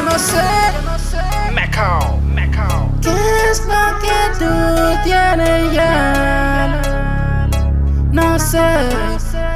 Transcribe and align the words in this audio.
yo 0.00 0.10
no 0.10 0.18
sé. 0.18 1.52
Macao, 1.52 2.20
Macao. 2.34 2.90
¿Qué 3.02 3.10
es 3.50 3.60
lo 3.66 3.98
que 4.00 4.38
tú 4.38 5.02
tienes 5.04 5.72
ya? 5.72 6.80
No 8.10 8.38
sé. 8.38 8.58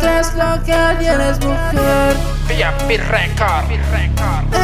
¿Qué 0.01 0.21
es 0.21 0.35
lo 0.35 0.63
que 0.65 0.97
tienes, 0.99 1.41
mujer? 1.41 2.17
VIP 2.49 3.01
Record, 3.11 3.69
Record. 3.93 4.55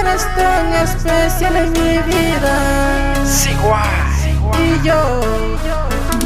Eres 0.00 0.26
tan 0.36 0.72
especial 0.74 1.56
en 1.56 1.72
mi 1.72 1.98
vida. 1.98 3.24
Sigua. 3.24 3.84
Y 4.58 4.86
yo 4.86 5.20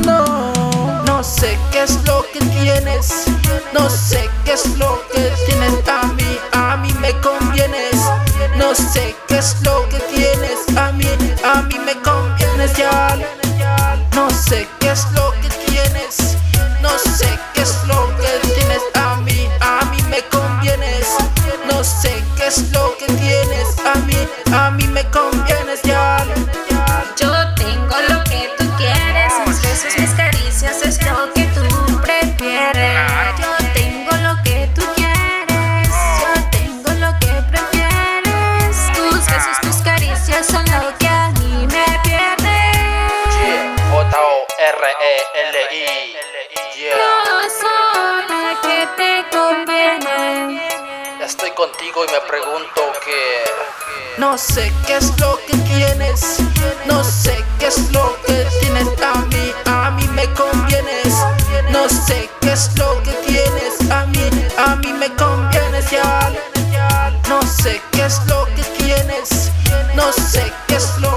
no, 0.06 0.53
no 1.05 1.23
sé 1.23 1.59
qué 1.70 1.83
es 1.83 1.98
lo 2.06 2.25
que 2.33 2.41
tienes. 2.41 3.27
No 3.73 3.89
sé 3.91 4.30
qué 4.45 4.53
es 4.53 4.66
lo 4.78 5.03
que 5.12 5.33
tienes 5.47 5.89
a 5.89 6.06
mí. 6.06 6.39
A 6.53 6.77
mí 6.77 6.92
me 7.00 7.12
convienes. 7.20 7.97
No 8.56 8.74
sé 8.74 9.16
qué 9.29 9.38
es 9.38 9.56
lo 9.62 9.88
que 9.88 9.98
tienes 10.15 10.77
a 10.77 10.92
mí. 10.92 11.06
A 11.45 11.62
mí 11.62 11.79
me 11.79 11.95
convienes 12.02 12.75
ya. 12.77 13.16
No 14.15 14.30
sé 14.30 14.69
qué 14.80 14.91
es 14.91 15.05
lo 15.12 15.33
que 15.41 15.48
tienes. 15.66 16.37
No 16.80 16.91
sé 16.98 17.28
qué 17.55 17.62
es 17.62 17.75
lo 17.87 18.09
que 18.16 18.48
tienes 18.55 18.83
a 18.95 19.16
mí. 19.16 19.48
A 19.61 19.84
mí 19.87 19.98
me 20.11 20.23
convienes. 20.28 21.06
No 21.70 21.83
sé 21.83 22.23
qué 22.37 22.47
es 22.47 22.70
lo 22.73 22.97
que 22.98 23.06
tienes 23.06 23.69
a 23.84 23.98
mí. 24.01 24.28
A 24.53 24.70
mí 24.70 24.87
me 24.89 25.03
convienes 25.11 25.31
Que 48.62 48.87
te 48.98 49.25
convienen. 49.34 50.61
Estoy 51.23 51.51
contigo 51.53 52.05
y 52.05 52.12
me 52.12 52.20
pregunto 52.29 52.92
que. 53.03 53.45
No 54.19 54.37
sé 54.37 54.70
qué 54.87 54.97
es 54.98 55.19
lo 55.19 55.39
que 55.47 55.56
tienes, 55.56 56.41
no 56.84 57.03
sé 57.03 57.42
qué 57.59 57.69
es 57.69 57.91
lo 57.91 58.14
que 58.27 58.47
tienes 58.61 58.89
a 59.03 59.14
mí, 59.14 59.53
a 59.64 59.91
mí 59.92 60.06
me 60.09 60.27
convienes. 60.34 61.14
No 61.70 61.89
sé 61.89 62.29
qué 62.42 62.53
es 62.53 62.70
lo 62.77 63.03
que 63.03 63.12
tienes 63.27 63.91
a 63.91 64.05
mí, 64.07 64.31
a 64.59 64.77
mí 64.77 64.92
me 64.92 65.09
convienes 65.14 65.91
ya. 65.91 66.31
No 67.31 67.41
sé 67.42 67.81
qué 67.92 68.05
es 68.05 68.20
lo 68.27 68.45
que 68.55 68.62
tienes, 68.77 69.51
no 69.95 70.12
sé 70.12 70.53
qué 70.69 70.77
es 70.77 70.98
lo 70.98 71.11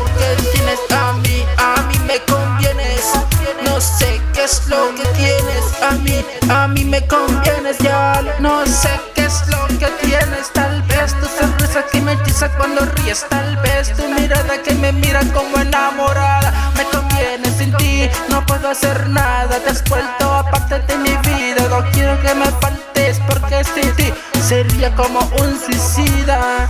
lo 4.76 4.95
que 4.95 5.06
tienes 5.18 5.66
a 5.81 5.92
mí, 5.92 6.26
a 6.50 6.68
mí 6.68 6.84
me 6.84 7.06
convienes 7.08 7.78
ya. 7.80 8.22
No 8.40 8.66
sé 8.66 8.90
qué 9.14 9.26
es 9.26 9.48
lo 9.48 9.68
que 9.80 9.88
tienes, 10.02 10.52
tal 10.54 10.81
vez 10.84 11.14
tu 11.20 11.26
sonrisa 11.26 11.84
que 11.92 12.02
me 12.02 12.14
hechiza 12.14 12.50
cuando 12.58 12.81
ríes, 12.98 13.26
tal 13.30 13.58
vez 13.58 13.94
tu 13.96 14.08
mirada 14.09 14.62
que 14.64 14.73
me 14.76 14.92
mira 14.92 15.22
como 15.34 15.58
enamorada. 15.58 16.52
Me 16.78 16.84
conviene 16.86 17.50
sin 17.58 17.76
ti, 17.78 18.09
no 18.30 18.46
puedo 18.46 18.70
hacer 18.70 19.09
nada, 19.09 19.58
te 19.59 19.70
has 19.70 19.84
vuelto 19.86 20.34
aparte 20.34 20.80
de 20.80 20.98
mi 20.98 21.16
vida. 21.28 21.62
No 21.70 21.84
quiero 21.92 22.20
que 22.22 22.34
me 22.36 22.48
faltes 22.62 23.20
porque 23.28 23.64
sin 23.64 23.96
ti 23.96 24.14
sería 24.48 24.94
como 24.96 25.19
un 25.19 25.59
suicida. 25.59 26.68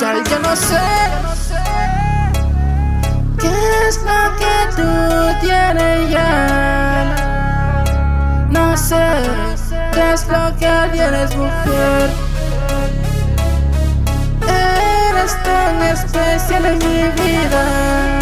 Ya 0.00 0.14
yo 0.30 0.38
no 0.40 0.56
sé. 0.56 1.43
mujer 10.54 10.90
y 10.94 10.98
eres 10.98 11.36
mujer. 11.36 12.10
Eres 14.42 15.42
tan 15.42 15.82
especial 15.82 16.66
en 16.66 16.78
mi 16.78 17.22
vida. 17.22 18.20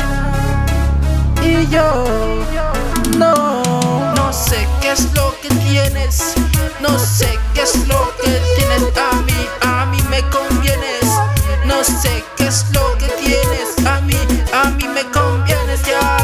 Y 1.43 1.66
yo 1.69 2.04
no. 3.16 3.62
No 4.15 4.32
sé 4.32 4.66
qué 4.81 4.93
es 4.93 5.12
lo 5.15 5.34
que 5.41 5.48
tienes. 5.48 6.34
No 6.81 6.98
sé 6.98 7.38
qué 7.54 7.62
es 7.62 7.87
lo 7.87 8.12
que 8.22 8.41
tienes 8.56 8.82
a 8.97 9.16
mí. 9.22 9.49
A 9.62 9.87
mí 9.87 9.99
me 10.10 10.22
convienes. 10.31 11.04
No 11.64 11.82
sé 11.84 12.25
qué 12.37 12.47
es 12.47 12.66
lo 12.72 12.97
que 12.99 13.06
tienes 13.25 13.87
a 13.87 14.00
mí. 14.00 14.16
A 14.53 14.70
mí 14.70 14.84
me 14.88 15.04
convienes 15.10 15.82
ya. 15.84 16.19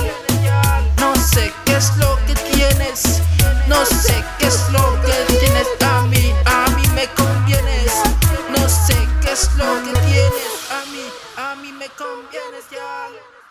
No 0.98 1.14
sé 1.16 1.52
qué 1.64 1.76
es 1.76 1.96
lo 1.96 2.18
que 2.26 2.34
tienes. 2.34 3.22
No 3.66 3.84
sé 3.84 4.24
qué 4.38 4.46
es 4.46 4.57
cuestión. 12.58 13.47